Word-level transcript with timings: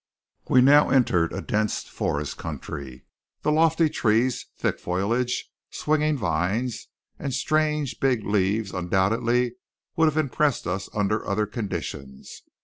We 0.49 0.61
now 0.61 0.89
entered 0.89 1.31
a 1.31 1.43
dense 1.43 1.83
forest 1.83 2.35
country. 2.39 3.05
The 3.43 3.51
lofty 3.51 3.87
trees, 3.87 4.47
thick 4.57 4.79
foliage, 4.79 5.51
swinging 5.69 6.17
vines, 6.17 6.87
and 7.19 7.31
strange 7.35 7.99
big 7.99 8.25
leaves 8.25 8.71
undoubtedly 8.71 9.57
would 9.95 10.05
have 10.05 10.17
impressed 10.17 10.65
us 10.65 10.89
under 10.95 11.23
other 11.27 11.45
conditions. 11.45 12.41